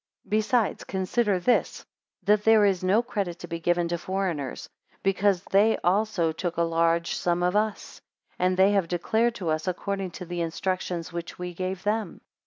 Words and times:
30 0.23 0.29
Besides, 0.35 0.83
consider 0.83 1.39
this, 1.39 1.85
that 2.23 2.43
there 2.43 2.65
is 2.65 2.83
no 2.83 3.03
credit 3.03 3.37
to 3.37 3.47
be 3.47 3.59
given 3.59 3.87
to 3.89 3.99
foreigners, 3.99 4.67
because 5.03 5.43
they 5.51 5.77
also 5.83 6.31
took 6.31 6.57
a 6.57 6.63
large 6.63 7.13
sum 7.13 7.43
of 7.43 7.55
us, 7.55 8.01
and 8.39 8.57
they 8.57 8.71
have 8.71 8.87
declared 8.87 9.35
to 9.35 9.49
us 9.49 9.67
according 9.67 10.09
to 10.09 10.25
the 10.25 10.41
instructions 10.41 11.13
which 11.13 11.37
we 11.37 11.53
gave 11.53 11.83
them. 11.83 12.21